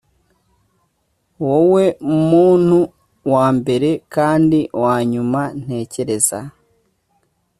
[1.45, 1.85] wowe
[2.31, 2.79] muntu
[3.31, 6.39] wambere kandi wanyuma ntekereza.